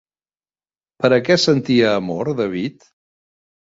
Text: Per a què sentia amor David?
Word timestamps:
Per 1.03 1.11
a 1.17 1.19
què 1.29 1.37
sentia 1.43 1.93
amor 2.01 2.33
David? 2.43 2.89